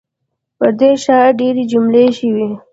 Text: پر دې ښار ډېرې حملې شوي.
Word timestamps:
پر 0.57 0.69
دې 0.79 0.91
ښار 1.03 1.29
ډېرې 1.39 1.63
حملې 1.71 2.05
شوي. 2.17 2.49